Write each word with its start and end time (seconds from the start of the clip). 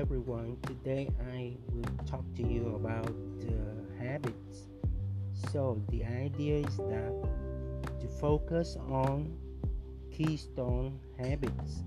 everyone. 0.00 0.56
Today 0.62 1.10
I 1.30 1.52
will 1.74 1.84
talk 2.06 2.24
to 2.36 2.42
you 2.42 2.74
about 2.74 3.12
uh, 3.44 4.02
habits. 4.02 4.70
So, 5.52 5.78
the 5.90 6.04
idea 6.04 6.64
is 6.66 6.76
that 6.88 7.12
to 8.00 8.08
focus 8.18 8.78
on 8.88 9.36
keystone 10.10 10.98
habits. 11.18 11.82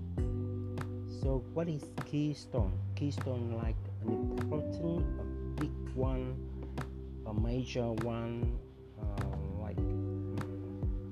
So, 1.22 1.42
what 1.54 1.68
is 1.68 1.90
keystone? 2.04 2.78
Keystone, 2.94 3.58
like 3.60 3.74
an 4.02 4.12
important, 4.38 5.02
a 5.18 5.60
big 5.60 5.72
one, 5.96 6.36
a 7.26 7.34
major 7.34 7.90
one, 8.06 8.56
uh, 9.02 9.60
like 9.60 9.78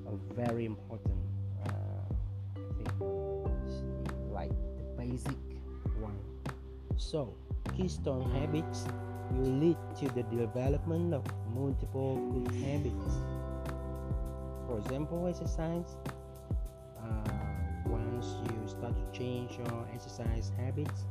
a 0.07 0.15
very 0.37 0.67
important 0.67 1.19
uh, 1.67 2.05
like 4.31 4.53
the 4.77 4.85
basic. 4.97 5.42
So, 7.03 7.35
keystone 7.77 8.31
habits 8.31 8.87
will 9.33 9.53
lead 9.59 9.77
to 9.99 10.09
the 10.15 10.23
development 10.23 11.13
of 11.13 11.23
multiple 11.53 12.17
good 12.33 12.55
habits. 12.63 13.17
For 14.67 14.79
example, 14.79 15.27
exercise. 15.27 15.97
Uh, 16.97 17.29
once 17.87 18.37
you 18.47 18.69
start 18.69 18.95
to 18.95 19.19
change 19.19 19.59
your 19.59 19.87
exercise 19.93 20.53
habits, 20.57 21.03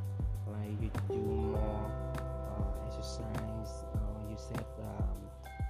like 0.48 0.72
you 0.82 0.90
do 1.10 1.20
more 1.20 1.92
uh, 2.18 2.88
exercise, 2.88 3.84
uh, 3.94 4.30
you 4.30 4.38
set 4.38 4.66
um, 4.80 5.20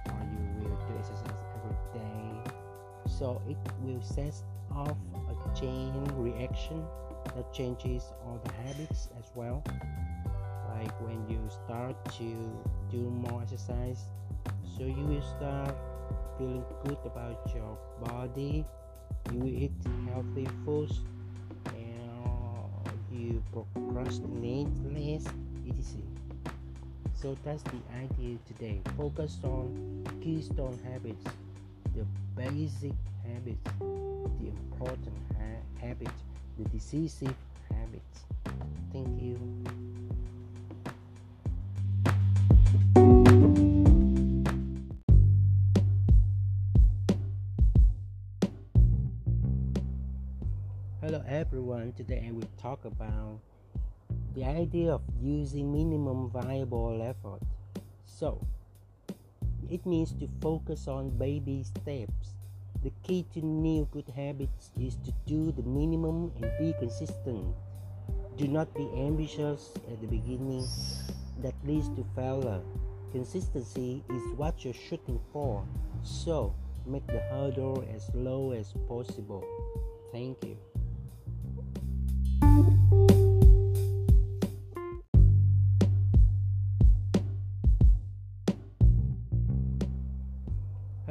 or 0.06 0.22
you 0.32 0.68
will 0.68 0.76
do 0.86 0.98
exercise 0.98 1.42
every 1.58 2.00
day. 2.00 2.50
So 3.06 3.42
it 3.50 3.58
will 3.82 4.00
set 4.00 4.34
off 4.70 4.96
a 5.28 5.60
chain 5.60 5.92
reaction 6.16 6.86
that 7.34 7.52
changes 7.52 8.12
all 8.24 8.40
the 8.44 8.50
habits 8.50 9.08
as 9.18 9.30
well. 9.34 9.62
Like 10.74 10.92
when 11.00 11.26
you 11.28 11.40
start 11.64 11.96
to 12.18 12.34
do 12.90 12.98
more 13.10 13.42
exercise 13.42 14.04
so 14.76 14.84
you 14.84 15.04
will 15.04 15.22
start 15.36 15.74
feeling 16.38 16.64
good 16.84 16.98
about 17.04 17.50
your 17.54 17.78
body 18.02 18.64
you 19.32 19.46
eat 19.46 19.72
healthy 20.08 20.48
foods 20.64 21.00
and 21.66 22.86
you 23.12 23.42
procrastinate 23.52 24.68
less. 24.92 25.26
Etc 25.68 26.02
so 27.22 27.36
that's 27.44 27.62
the 27.62 27.78
idea 27.94 28.36
today. 28.48 28.80
Focus 28.96 29.38
on 29.44 30.04
keystone 30.20 30.76
habits 30.82 31.24
the 31.94 32.04
basic 32.36 32.92
habits 33.24 33.70
the 33.78 34.48
important 34.48 35.14
ha- 35.38 35.80
habits 35.80 36.22
the 36.58 36.68
decisive 36.70 37.34
habits 37.70 38.24
thank 38.92 39.20
you 39.20 39.38
Hello 51.02 51.20
everyone, 51.26 51.92
today 51.94 52.24
I 52.28 52.30
will 52.30 52.48
talk 52.56 52.84
about 52.84 53.40
the 54.36 54.44
idea 54.44 54.92
of 54.92 55.02
using 55.20 55.72
minimum 55.72 56.30
viable 56.30 57.02
effort. 57.02 57.42
So, 58.06 58.46
it 59.68 59.84
means 59.84 60.12
to 60.20 60.28
focus 60.40 60.86
on 60.86 61.10
baby 61.10 61.64
steps. 61.64 62.41
The 62.82 62.90
key 63.04 63.24
to 63.34 63.40
new 63.46 63.86
good 63.92 64.08
habits 64.08 64.72
is 64.76 64.96
to 65.04 65.12
do 65.24 65.52
the 65.52 65.62
minimum 65.62 66.32
and 66.40 66.50
be 66.58 66.74
consistent. 66.80 67.54
Do 68.36 68.48
not 68.48 68.74
be 68.74 68.90
ambitious 68.96 69.70
at 69.90 70.00
the 70.00 70.08
beginning, 70.08 70.66
that 71.42 71.54
leads 71.64 71.88
to 71.90 72.04
failure. 72.16 72.60
Consistency 73.12 74.02
is 74.10 74.22
what 74.36 74.64
you're 74.64 74.74
shooting 74.74 75.20
for, 75.32 75.64
so 76.02 76.54
make 76.84 77.06
the 77.06 77.20
hurdle 77.30 77.84
as 77.94 78.10
low 78.14 78.50
as 78.50 78.72
possible. 78.88 79.44
Thank 80.10 80.42
you. 80.42 80.71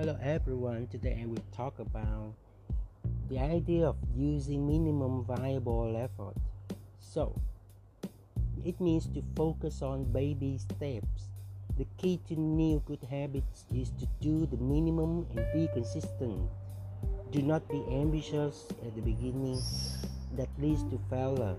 Hello 0.01 0.17
everyone, 0.23 0.87
today 0.87 1.19
I 1.21 1.27
will 1.27 1.45
talk 1.55 1.77
about 1.77 2.33
the 3.29 3.37
idea 3.37 3.85
of 3.85 3.97
using 4.17 4.65
minimum 4.65 5.23
viable 5.25 5.95
effort. 5.95 6.33
So, 6.99 7.39
it 8.65 8.81
means 8.81 9.05
to 9.13 9.21
focus 9.35 9.83
on 9.83 10.05
baby 10.05 10.57
steps. 10.57 11.29
The 11.77 11.85
key 11.99 12.19
to 12.29 12.33
new 12.33 12.81
good 12.87 13.05
habits 13.11 13.65
is 13.71 13.91
to 13.99 14.07
do 14.21 14.47
the 14.47 14.57
minimum 14.57 15.27
and 15.35 15.45
be 15.53 15.69
consistent. 15.71 16.49
Do 17.29 17.43
not 17.43 17.69
be 17.69 17.85
ambitious 17.91 18.69
at 18.83 18.95
the 18.95 19.01
beginning, 19.01 19.61
that 20.35 20.49
leads 20.57 20.81
to 20.85 20.99
failure. 21.11 21.55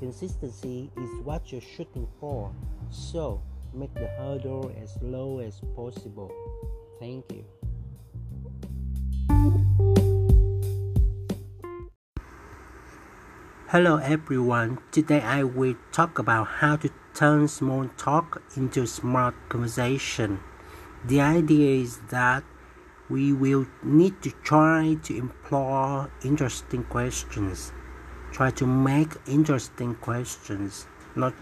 Consistency 0.00 0.90
is 0.96 1.10
what 1.22 1.52
you're 1.52 1.60
shooting 1.60 2.08
for, 2.18 2.52
so 2.90 3.40
make 3.72 3.94
the 3.94 4.08
hurdle 4.18 4.74
as 4.82 4.98
low 5.00 5.38
as 5.38 5.60
possible. 5.76 6.32
Thank 6.98 7.30
you. 7.30 7.44
Hello 13.74 13.96
everyone. 13.96 14.78
Today 14.92 15.20
I 15.20 15.42
will 15.42 15.74
talk 15.90 16.20
about 16.20 16.46
how 16.62 16.76
to 16.76 16.90
turn 17.12 17.48
small 17.48 17.88
talk 17.96 18.40
into 18.56 18.86
smart 18.86 19.34
conversation. 19.48 20.38
The 21.04 21.20
idea 21.20 21.82
is 21.82 21.98
that 22.10 22.44
we 23.08 23.32
will 23.32 23.66
need 23.82 24.22
to 24.22 24.30
try 24.44 24.96
to 25.02 25.16
employ 25.16 26.06
interesting 26.22 26.84
questions. 26.84 27.72
Try 28.32 28.50
to 28.52 28.66
make 28.66 29.16
interesting 29.26 29.96
questions, 29.96 30.86
not 31.16 31.34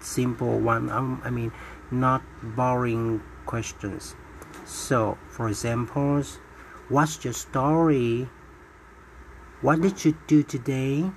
simple 0.00 0.58
one. 0.58 0.90
Um, 0.90 1.20
I 1.24 1.30
mean, 1.30 1.52
not 1.90 2.22
boring 2.42 3.22
questions. 3.46 4.16
So, 4.64 5.18
for 5.28 5.48
example, 5.48 6.24
what's 6.88 7.24
your 7.24 7.32
story? 7.32 8.28
What 9.60 9.80
did 9.80 10.04
you 10.04 10.16
do 10.26 10.42
today? 10.42 11.10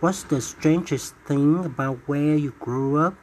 What's 0.00 0.22
the 0.22 0.40
strangest 0.40 1.14
thing 1.26 1.64
about 1.64 1.98
where 2.06 2.36
you 2.36 2.54
grew 2.58 2.96
up? 2.96 3.14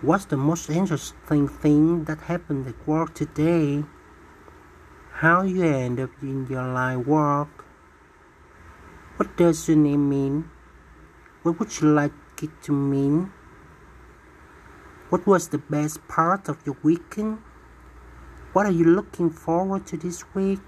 What's 0.00 0.24
the 0.24 0.36
most 0.36 0.70
interesting 0.70 1.46
thing 1.46 2.04
that 2.04 2.22
happened 2.22 2.66
at 2.66 2.88
work 2.88 3.14
today? 3.14 3.84
How 5.12 5.42
you 5.42 5.62
end 5.62 6.00
up 6.00 6.10
in 6.20 6.46
your 6.48 6.66
line 6.66 7.04
work? 7.04 7.64
What 9.16 9.36
does 9.36 9.68
your 9.68 9.76
name 9.76 10.08
mean? 10.08 10.50
What 11.42 11.60
would 11.60 11.80
you 11.80 11.88
like 11.88 12.12
it 12.42 12.50
to 12.62 12.72
mean? 12.72 13.30
What 15.10 15.26
was 15.26 15.48
the 15.48 15.58
best 15.58 16.08
part 16.08 16.48
of 16.48 16.58
your 16.66 16.76
weekend? 16.82 17.38
What 18.52 18.66
are 18.66 18.72
you 18.72 18.84
looking 18.84 19.30
forward 19.30 19.86
to 19.86 19.96
this 19.96 20.24
week? 20.34 20.60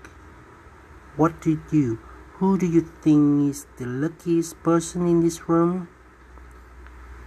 What 1.17 1.41
do 1.43 1.61
you 1.71 1.99
who 2.39 2.59
do 2.59 2.67
you 2.67 2.81
think 2.81 3.51
is 3.51 3.67
the 3.77 3.87
luckiest 3.87 4.63
person 4.63 5.07
in 5.07 5.21
this 5.21 5.49
room? 5.49 5.89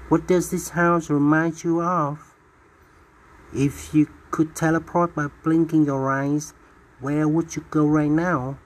What 0.10 0.28
does 0.28 0.50
this 0.50 0.70
house 0.70 1.10
remind 1.10 1.64
you 1.64 1.82
of? 1.82 2.36
If 3.54 3.94
you 3.94 4.10
could 4.32 4.56
teleport 4.56 5.16
by 5.16 5.28
blinking 5.44 5.86
your 5.86 6.12
eyes, 6.12 6.54
where 7.00 7.28
would 7.28 7.56
you 7.56 7.64
go 7.70 7.86
right 7.86 8.10
now? 8.10 8.58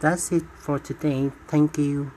That's 0.00 0.30
it 0.30 0.44
for 0.54 0.78
today. 0.78 1.32
Thank 1.48 1.78
you. 1.78 2.12